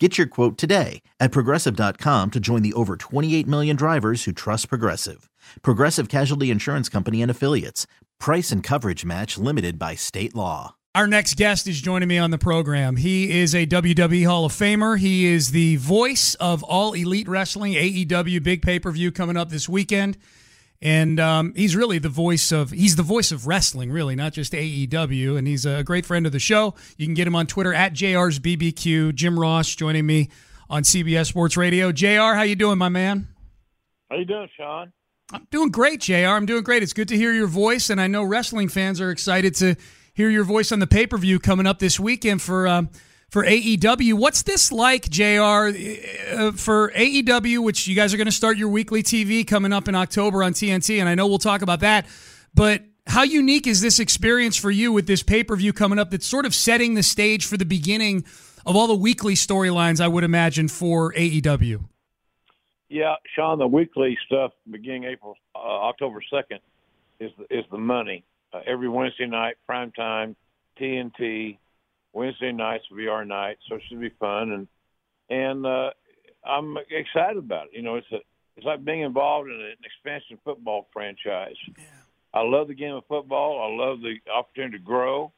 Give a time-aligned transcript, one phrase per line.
[0.00, 4.68] Get your quote today at progressive.com to join the over 28 million drivers who trust
[4.68, 5.30] Progressive.
[5.62, 7.86] Progressive Casualty Insurance Company and Affiliates.
[8.18, 10.74] Price and coverage match limited by state law.
[10.96, 12.96] Our next guest is joining me on the program.
[12.96, 14.98] He is a WWE Hall of Famer.
[14.98, 19.50] He is the voice of All Elite Wrestling, AEW big pay per view coming up
[19.50, 20.18] this weekend.
[20.84, 24.52] And um, he's really the voice of he's the voice of wrestling, really, not just
[24.52, 25.38] AEW.
[25.38, 26.74] And he's a great friend of the show.
[26.98, 29.14] You can get him on Twitter at JR's BBQ.
[29.14, 30.28] Jim Ross joining me
[30.68, 31.90] on CBS Sports Radio.
[31.90, 33.28] JR, how you doing, my man?
[34.10, 34.92] How you doing, Sean?
[35.32, 36.26] I'm doing great, JR.
[36.26, 36.82] I'm doing great.
[36.82, 39.76] It's good to hear your voice, and I know wrestling fans are excited to
[40.12, 42.90] hear your voice on the pay per view coming up this weekend for um,
[43.34, 44.14] for AEW.
[44.14, 48.68] What's this like, JR, uh, for AEW, which you guys are going to start your
[48.68, 52.06] weekly TV coming up in October on TNT, and I know we'll talk about that,
[52.54, 56.12] but how unique is this experience for you with this pay per view coming up
[56.12, 58.24] that's sort of setting the stage for the beginning
[58.64, 61.84] of all the weekly storylines, I would imagine, for AEW?
[62.88, 66.60] Yeah, Sean, the weekly stuff beginning April, uh, October 2nd
[67.18, 68.22] is the, is the money.
[68.52, 70.36] Uh, every Wednesday night, prime time,
[70.80, 71.58] TNT.
[72.14, 74.52] Wednesday nights will be our night, so it should be fun.
[74.52, 74.68] And
[75.28, 75.90] and uh,
[76.46, 77.70] I'm excited about it.
[77.74, 78.18] You know, it's a
[78.56, 81.56] it's like being involved in an expansion football franchise.
[81.76, 81.84] Yeah.
[82.32, 83.60] I love the game of football.
[83.60, 85.32] I love the opportunity to grow,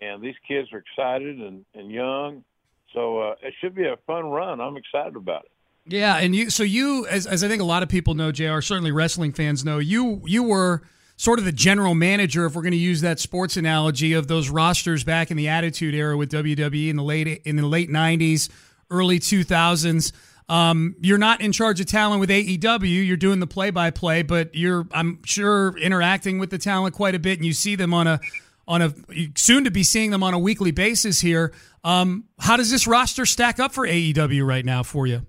[0.00, 2.44] and these kids are excited and, and young.
[2.92, 4.60] So uh, it should be a fun run.
[4.60, 5.50] I'm excited about it.
[5.86, 8.60] Yeah, and you so you as as I think a lot of people know, JR.
[8.60, 10.22] Certainly wrestling fans know you.
[10.24, 10.82] You were
[11.16, 14.48] sort of the general manager, if we're going to use that sports analogy, of those
[14.48, 18.50] rosters back in the Attitude Era with WWE in the late in the late '90s,
[18.90, 20.12] early 2000s.
[20.48, 23.06] Um, you're not in charge of talent with AEW.
[23.06, 27.38] You're doing the play-by-play, but you're, I'm sure, interacting with the talent quite a bit,
[27.38, 28.20] and you see them on a
[28.66, 28.94] on a
[29.36, 31.52] soon to be seeing them on a weekly basis here.
[31.82, 35.26] Um, how does this roster stack up for AEW right now for you?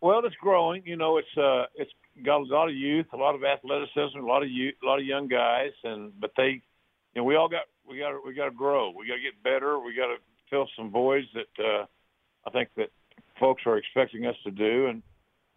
[0.00, 0.82] Well, it's growing.
[0.84, 1.90] You know, it's uh, it's
[2.22, 4.98] got a lot of youth, a lot of athleticism, a lot of youth, a lot
[4.98, 6.62] of young guys, and but they,
[7.14, 8.90] you know, we all got we got we got to grow.
[8.90, 9.78] We got to get better.
[9.78, 10.16] We got to
[10.50, 11.86] fill some voids that uh,
[12.46, 12.90] I think that
[13.40, 15.02] folks are expecting us to do, and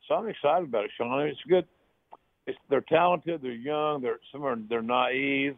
[0.08, 1.28] so I'm excited about it, Sean.
[1.28, 1.66] It's good.
[2.48, 3.42] It's they're talented.
[3.42, 4.02] They're young.
[4.02, 5.56] They're some are they're naive.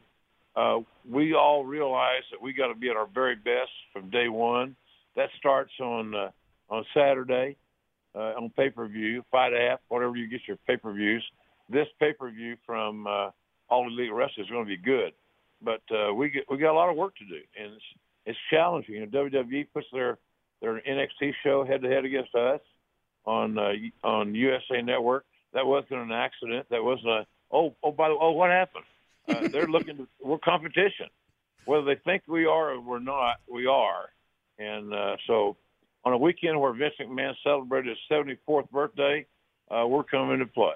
[0.55, 0.79] Uh,
[1.09, 4.75] we all realize that we got to be at our very best from day one.
[5.15, 6.31] That starts on uh,
[6.69, 7.55] on Saturday
[8.15, 11.23] uh, on pay per view, FITE app, whatever you get your pay per views.
[11.69, 13.29] This pay per view from uh,
[13.69, 15.13] All Elite Wrestling is going to be good,
[15.61, 17.83] but uh, we get we got a lot of work to do, and it's
[18.25, 18.95] it's challenging.
[18.95, 20.17] You know, WWE puts their
[20.61, 22.61] their NXT show head to head against us
[23.25, 25.25] on uh, on USA Network.
[25.53, 26.67] That wasn't an accident.
[26.69, 28.85] That wasn't a oh oh by the way, oh what happened?
[29.27, 31.07] Uh, they're looking to we're competition.
[31.65, 34.09] Whether they think we are or we're not, we are,
[34.57, 35.55] and uh, so
[36.05, 38.17] on a weekend where Vince McMahon celebrated his
[38.47, 39.25] 74th birthday,
[39.69, 40.73] uh, we're coming to play.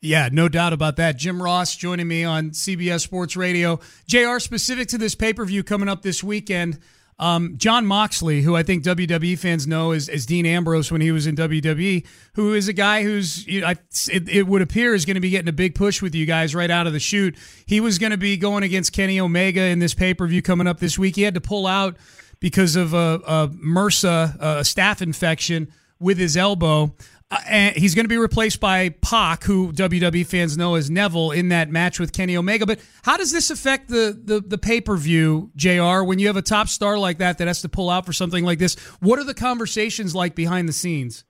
[0.00, 1.16] Yeah, no doubt about that.
[1.16, 3.80] Jim Ross joining me on CBS Sports Radio.
[4.06, 6.78] JR, specific to this pay per view coming up this weekend,
[7.18, 11.12] um, Jon Moxley, who I think WWE fans know as, as, Dean Ambrose when he
[11.12, 12.04] was in WWE,
[12.34, 13.76] who is a guy who's, you know, I,
[14.08, 16.54] it, it, would appear, is going to be getting a big push with you guys
[16.54, 17.36] right out of the chute.
[17.66, 20.66] He was going to be going against Kenny Omega in this pay per view coming
[20.66, 21.14] up this week.
[21.14, 21.96] He had to pull out
[22.44, 26.94] because of a, a MRSA, a staph infection with his elbow.
[27.30, 31.30] Uh, and he's going to be replaced by Pac, who WWE fans know as Neville,
[31.30, 32.66] in that match with Kenny Omega.
[32.66, 36.02] But how does this affect the the, the pay per view, JR.
[36.02, 38.44] When you have a top star like that that has to pull out for something
[38.44, 41.24] like this, what are the conversations like behind the scenes?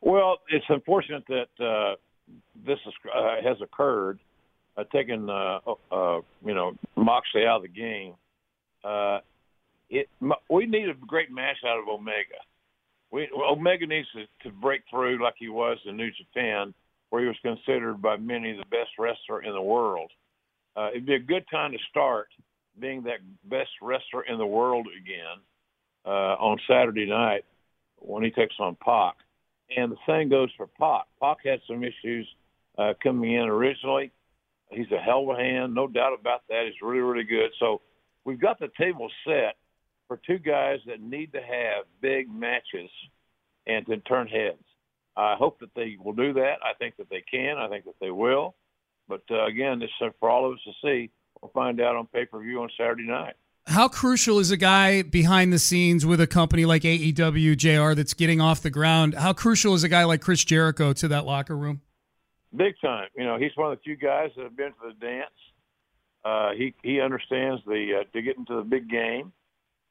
[0.00, 1.96] Well, it's unfortunate that uh,
[2.64, 4.20] this is, uh, has occurred,
[4.78, 5.58] uh, taking uh,
[6.42, 8.14] you know Moxley out of the game
[9.90, 10.08] it
[10.48, 12.40] we need a great match out of Omega.
[13.10, 16.74] We, Omega needs to, to break through like he was in New Japan,
[17.10, 20.10] where he was considered by many the best wrestler in the world.
[20.76, 22.28] Uh, it'd be a good time to start
[22.80, 25.40] being that best wrestler in the world again
[26.04, 27.44] uh, on Saturday night
[28.00, 29.14] when he takes on Pac.
[29.76, 31.04] And the same goes for Pac.
[31.20, 32.26] Pac had some issues
[32.76, 34.10] uh, coming in originally.
[34.70, 36.64] He's a hell of a hand, no doubt about that.
[36.66, 37.50] He's really, really good.
[37.60, 37.80] So
[38.24, 39.54] we've got the table set
[40.08, 42.90] for two guys that need to have big matches
[43.66, 44.62] and to turn heads.
[45.16, 46.56] I hope that they will do that.
[46.62, 47.56] I think that they can.
[47.56, 48.54] I think that they will.
[49.08, 51.10] But uh, again, it's uh, for all of us to see.
[51.40, 53.34] We'll find out on pay per view on Saturday night.
[53.66, 58.12] How crucial is a guy behind the scenes with a company like AEW JR that's
[58.12, 59.14] getting off the ground?
[59.14, 61.80] How crucial is a guy like Chris Jericho to that locker room?
[62.54, 63.08] Big time.
[63.16, 65.30] You know, he's one of the few guys that have been to the dance.
[66.24, 69.32] Uh, he he understands the uh, to get into the big game.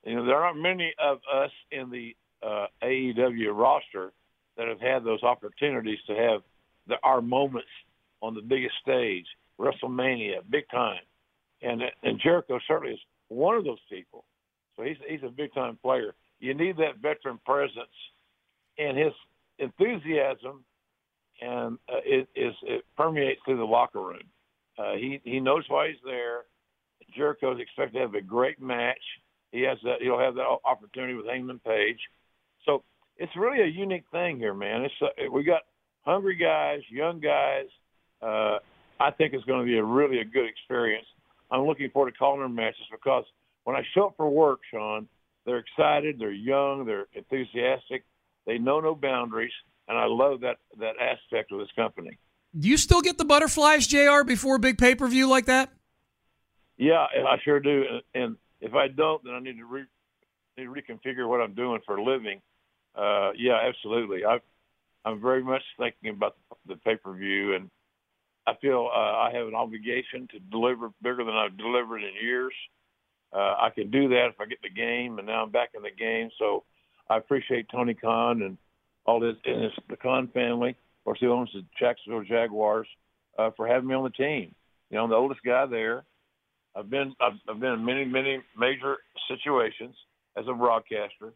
[0.04, 2.16] You know, there aren't many of us in the
[2.46, 4.12] uh, AEW roster
[4.58, 6.42] that have had those opportunities to have
[6.88, 7.70] the, our moments
[8.22, 9.26] on the biggest stage,
[9.60, 11.02] WrestleMania, big time.
[11.62, 14.26] And and Jericho certainly is one of those people.
[14.76, 16.14] So he's he's a big time player.
[16.40, 17.96] You need that veteran presence,
[18.78, 19.14] and his
[19.60, 20.66] enthusiasm
[21.42, 24.24] and uh, it is it permeates through the locker room.
[24.78, 26.44] Uh, he he knows why he's there.
[27.16, 29.02] Jericho's expected to have a great match.
[29.54, 30.02] He has that.
[30.02, 32.00] He'll have that opportunity with Hangman Page.
[32.66, 32.84] So
[33.18, 34.82] it's really a unique thing here, man.
[34.82, 35.62] It's uh, we got
[36.02, 37.68] hungry guys, young guys.
[38.22, 38.58] Uh,
[39.00, 41.06] I think it's going to be a really a good experience.
[41.52, 43.26] I'm looking forward to calling their matches because
[43.64, 45.08] when I show up for work, Sean,
[45.46, 48.06] they're excited, they're young, they're enthusiastic,
[48.48, 49.54] they know no boundaries,
[49.88, 52.18] and I love that that aspect of this company.
[52.58, 54.24] Do you still get the butterflies, JR.
[54.26, 55.70] Before a big pay per view like that?
[56.78, 57.84] Yeah, I sure do.
[58.16, 59.86] And if I don't, then I need to re-
[60.58, 62.42] need to reconfigure what I'm doing for a living.
[62.96, 64.26] Uh, yeah, absolutely.
[64.26, 64.40] I
[65.06, 66.38] I'm very much thinking about
[66.68, 67.70] the, pay per view, and
[68.48, 72.54] I feel uh, I have an obligation to deliver bigger than I've delivered in years.
[73.34, 75.82] Uh, I can do that if I get the game, and now I'm back in
[75.82, 76.30] the game.
[76.40, 76.64] So
[77.10, 78.58] I appreciate Tony Khan and
[79.06, 82.88] all this and his, the Khan family, of course, he owns the Jacksonville Jaguars,
[83.38, 84.56] uh, for having me on the team.
[84.90, 86.06] You know, I'm the oldest guy there.
[86.76, 88.98] I've been I've, I've been in many many major
[89.28, 89.96] situations
[90.38, 91.34] as a broadcaster,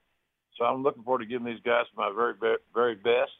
[0.58, 2.34] so I'm looking forward to giving these guys my very
[2.74, 3.32] very best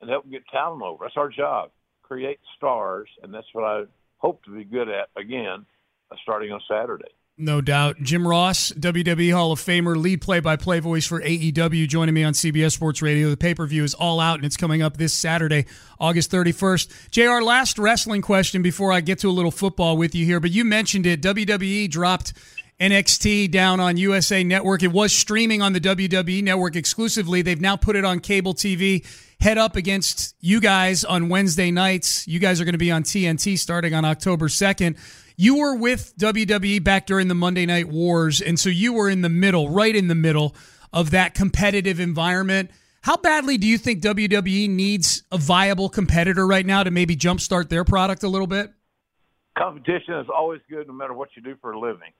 [0.00, 1.04] and help them get talent over.
[1.04, 1.70] That's our job,
[2.02, 3.84] create stars, and that's what I
[4.18, 5.66] hope to be good at again,
[6.10, 7.12] uh, starting on Saturday.
[7.38, 7.96] No doubt.
[8.02, 12.24] Jim Ross, WWE Hall of Famer, lead play by play voice for AEW, joining me
[12.24, 13.30] on CBS Sports Radio.
[13.30, 15.64] The pay per view is all out and it's coming up this Saturday,
[15.98, 17.10] August 31st.
[17.10, 20.50] JR, last wrestling question before I get to a little football with you here, but
[20.50, 21.22] you mentioned it.
[21.22, 22.34] WWE dropped
[22.82, 24.82] NXT down on USA Network.
[24.82, 27.42] It was streaming on the WWE Network exclusively.
[27.42, 29.06] They've now put it on cable TV.
[29.40, 32.26] Head up against you guys on Wednesday nights.
[32.28, 34.96] You guys are going to be on TNT starting on October 2nd
[35.36, 39.22] you were with WWE back during the Monday Night Wars, and so you were in
[39.22, 40.54] the middle, right in the middle
[40.92, 42.70] of that competitive environment.
[43.02, 47.68] How badly do you think WWE needs a viable competitor right now to maybe jumpstart
[47.68, 48.72] their product a little bit?
[49.58, 52.12] Competition is always good no matter what you do for a living.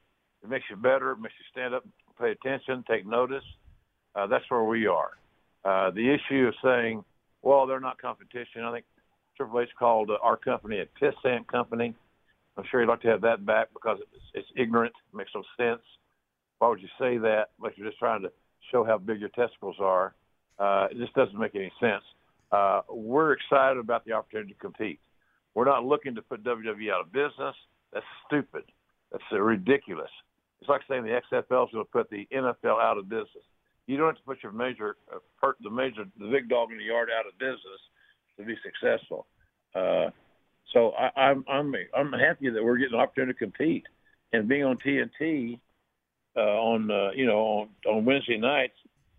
[0.42, 1.84] It makes you better, it makes you stand up,
[2.20, 3.44] pay attention, take notice.
[4.14, 5.10] Uh, that's where we are.
[5.64, 7.04] Uh, the issue of saying,
[7.42, 8.64] well, they're not competition.
[8.64, 8.84] I think
[9.36, 11.94] Triple H called uh, our company a pissant company.
[12.56, 15.42] I'm sure you'd like to have that back because it's, it's ignorant, it makes no
[15.56, 15.82] sense.
[16.58, 17.50] Why would you say that?
[17.60, 18.32] Like you're just trying to
[18.70, 20.14] show how big your testicles are.
[20.58, 22.02] Uh, it just doesn't make any sense.
[22.50, 25.00] Uh, we're excited about the opportunity to compete.
[25.54, 27.54] We're not looking to put WWE out of business.
[27.92, 28.64] That's stupid.
[29.10, 30.10] That's ridiculous.
[30.62, 33.42] It's like saying the XFL is going to put the NFL out of business.
[33.88, 35.18] You don't have to put your major, uh,
[35.60, 37.80] the major, the big dog in the yard out of business
[38.36, 39.26] to be successful.
[39.74, 40.10] Uh,
[40.72, 43.82] so I, I'm I'm I'm happy that we're getting an opportunity to compete,
[44.32, 45.58] and being on TNT
[46.36, 48.76] uh, on uh, you know on, on Wednesday nights.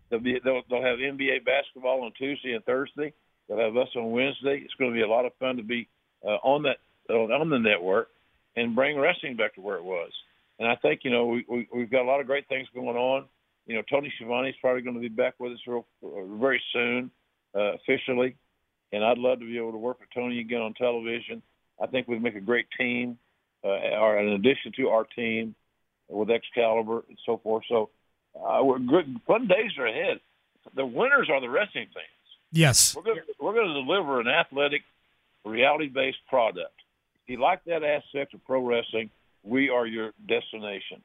[0.08, 3.12] They'll, be, they'll they'll have NBA basketball on Tuesday and Thursday.
[3.48, 4.62] They'll have us on Wednesday.
[4.64, 5.88] It's going to be a lot of fun to be
[6.26, 6.78] uh, on that
[7.12, 8.08] on the network
[8.56, 10.10] and bring wrestling back to where it was.
[10.58, 12.96] And I think you know we, we we've got a lot of great things going
[12.96, 13.26] on.
[13.66, 17.10] You know, Tony Schiavone is probably going to be back with us real, very soon,
[17.54, 18.36] uh, officially
[18.94, 21.42] and I'd love to be able to work with Tony again on television.
[21.82, 23.18] I think we'd make a great team,
[23.64, 25.54] uh, or in addition to our team
[26.08, 27.64] with Excalibur and so forth.
[27.68, 27.90] So,
[28.36, 29.20] uh, we're good.
[29.26, 30.20] Fun days are ahead.
[30.76, 32.06] The winners are the wrestling fans.
[32.52, 34.82] Yes, we're going we're going to deliver an athletic,
[35.44, 36.74] reality-based product.
[37.24, 39.10] If you like that aspect of pro wrestling,
[39.44, 41.02] we are your destination.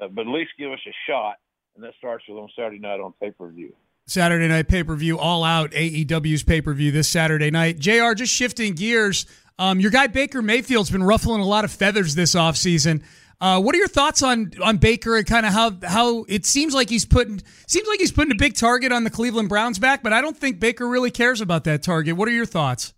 [0.00, 1.36] Uh, but at least give us a shot,
[1.76, 3.74] and that starts with on Saturday night on pay-per-view.
[4.06, 7.78] Saturday night pay per view, all out AEW's pay per view this Saturday night.
[7.78, 9.26] JR, just shifting gears.
[9.58, 13.04] Um, your guy Baker Mayfield's been ruffling a lot of feathers this offseason.
[13.40, 16.74] Uh, what are your thoughts on on Baker and kind of how how it seems
[16.74, 20.02] like he's putting seems like he's putting a big target on the Cleveland Browns back,
[20.02, 22.16] but I don't think Baker really cares about that target.
[22.16, 22.94] What are your thoughts?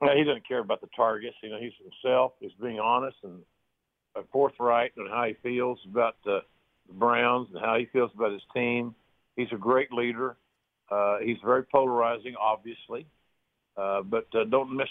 [0.00, 1.36] Well, he doesn't care about the targets.
[1.42, 2.32] You know, he's himself.
[2.40, 3.40] He's being honest and
[4.32, 6.40] forthright on how he feels about the
[6.92, 8.94] Browns and how he feels about his team.
[9.36, 10.36] He's a great leader.
[10.90, 13.06] Uh, he's very polarizing, obviously,
[13.76, 14.88] uh, but uh, don't miss.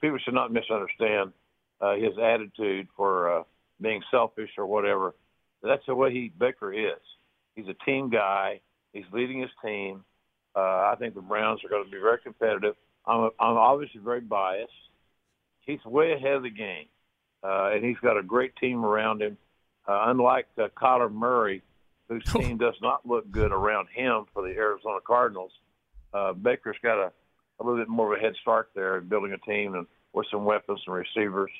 [0.00, 1.32] People should not misunderstand
[1.80, 3.42] uh, his attitude for uh,
[3.80, 5.14] being selfish or whatever.
[5.62, 7.00] That's the way he Baker is.
[7.54, 8.60] He's a team guy.
[8.92, 10.04] He's leading his team.
[10.56, 12.74] Uh, I think the Browns are going to be very competitive.
[13.06, 14.72] I'm, I'm obviously very biased.
[15.60, 16.86] He's way ahead of the game,
[17.42, 19.36] uh, and he's got a great team around him.
[19.88, 21.62] Uh, unlike uh, Kyler Murray,
[22.08, 25.52] whose team does not look good around him for the Arizona Cardinals,
[26.12, 27.12] uh, Baker's got a,
[27.58, 30.26] a little bit more of a head start there in building a team and with
[30.30, 31.50] some weapons and receivers.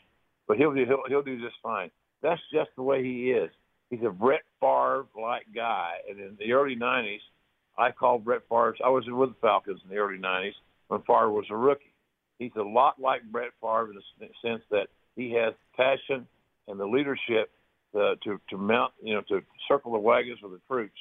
[0.47, 1.91] But he'll do he'll, he'll do just fine.
[2.23, 3.51] That's just the way he is.
[3.89, 7.21] He's a Brett Favre like guy, and in the early '90s,
[7.79, 8.77] I called Brett Favre.
[8.85, 10.55] I was with the Falcons in the early '90s
[10.89, 11.95] when Favre was a rookie.
[12.39, 16.26] He's a lot like Brett Favre in the sense that he has passion
[16.69, 17.50] and the leadership
[17.93, 20.99] to, to to mount, you know, to circle the wagons with the troops,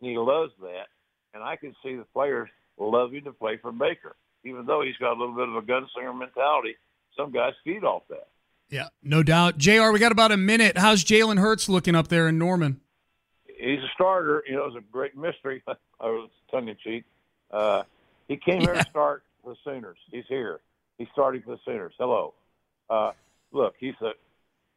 [0.00, 0.88] and he loves that.
[1.34, 5.16] And I can see the players loving to play for Baker, even though he's got
[5.16, 6.76] a little bit of a gunslinger mentality.
[7.16, 8.28] Some guys feed off that.
[8.70, 9.58] Yeah, no doubt.
[9.58, 9.90] JR.
[9.90, 10.78] We got about a minute.
[10.78, 12.80] How's Jalen Hurts looking up there in Norman?
[13.46, 14.42] He's a starter.
[14.48, 15.62] You know, it's a great mystery.
[15.68, 17.04] I was tongue in cheek.
[17.50, 17.82] Uh,
[18.28, 18.72] he came yeah.
[18.72, 19.98] here to start the Sooners.
[20.10, 20.60] He's here.
[20.96, 21.92] He's starting for the Sooners.
[21.98, 22.32] Hello.
[22.88, 23.12] Uh,
[23.52, 24.12] look, he's a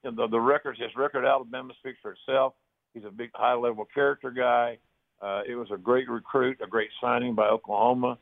[0.04, 0.80] the, the records.
[0.80, 2.54] His record Alabama speaks for itself.
[2.94, 4.78] He's a big, high level character guy.
[5.22, 8.18] Uh, it was a great recruit, a great signing by Oklahoma.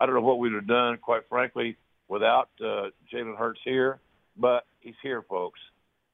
[0.00, 1.76] I don't know what we'd have done, quite frankly,
[2.08, 4.00] without uh, Jalen Hurts here,
[4.36, 5.60] but he's here, folks.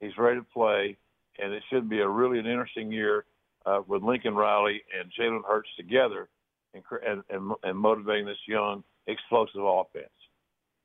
[0.01, 0.97] He's ready to play,
[1.39, 3.25] and it should be a really an interesting year
[3.67, 6.29] uh, with Lincoln Riley and Jalen Hurts together
[6.75, 10.09] and, and, and, and motivating this young, explosive offense.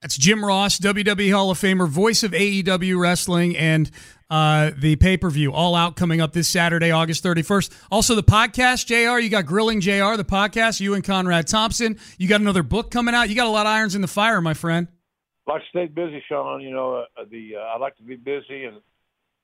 [0.01, 3.91] That's Jim Ross, WWE Hall of Famer, voice of AEW Wrestling, and
[4.29, 7.69] uh, the pay per view All Out coming up this Saturday, August 31st.
[7.91, 9.19] Also, the podcast, JR.
[9.19, 11.99] You got Grilling JR, the podcast, you and Conrad Thompson.
[12.17, 13.27] You got another book coming out.
[13.27, 14.87] You got a lot of irons in the fire, my friend.
[15.45, 16.61] I like to stay busy, Sean.
[16.61, 18.77] You know, uh, the uh, I like to be busy and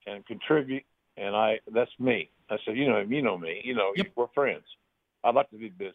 [0.06, 0.84] and contribute,
[1.18, 2.30] and I that's me.
[2.48, 3.60] I said, you know, you know me.
[3.62, 4.06] You know, yep.
[4.16, 4.64] we're friends.
[5.22, 5.92] I'd like to be busy.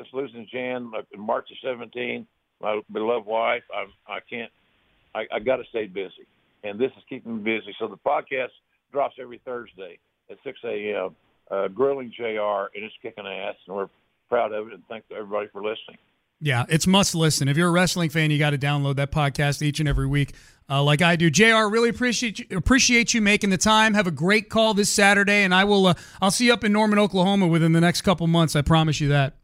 [0.00, 2.28] Just losing Jan in March of 17
[2.60, 3.62] my beloved wife.
[3.74, 4.50] I I can't.
[5.14, 6.26] I, I got to stay busy,
[6.64, 7.74] and this is keeping me busy.
[7.78, 8.50] So the podcast
[8.92, 9.98] drops every Thursday
[10.30, 11.16] at 6 a.m.
[11.50, 13.88] Uh, grilling JR and it's kicking ass, and we're
[14.28, 14.74] proud of it.
[14.74, 15.98] And thank everybody for listening.
[16.40, 17.48] Yeah, it's must listen.
[17.48, 20.34] If you're a wrestling fan, you got to download that podcast each and every week,
[20.70, 21.30] uh, like I do.
[21.30, 21.66] JR.
[21.68, 23.94] Really appreciate you, appreciate you making the time.
[23.94, 25.88] Have a great call this Saturday, and I will.
[25.88, 28.54] Uh, I'll see you up in Norman, Oklahoma, within the next couple months.
[28.54, 29.34] I promise you that.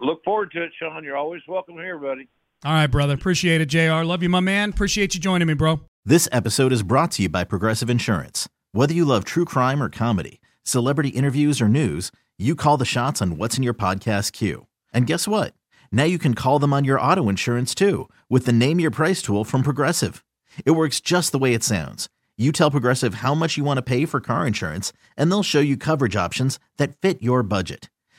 [0.00, 1.04] Look forward to it, Sean.
[1.04, 2.28] You're always welcome here, buddy.
[2.64, 3.14] All right, brother.
[3.14, 4.02] Appreciate it, JR.
[4.02, 4.70] Love you, my man.
[4.70, 5.80] Appreciate you joining me, bro.
[6.04, 8.48] This episode is brought to you by Progressive Insurance.
[8.72, 13.22] Whether you love true crime or comedy, celebrity interviews or news, you call the shots
[13.22, 14.66] on what's in your podcast queue.
[14.92, 15.54] And guess what?
[15.92, 19.22] Now you can call them on your auto insurance too with the Name Your Price
[19.22, 20.24] tool from Progressive.
[20.64, 22.08] It works just the way it sounds.
[22.36, 25.60] You tell Progressive how much you want to pay for car insurance, and they'll show
[25.60, 27.88] you coverage options that fit your budget.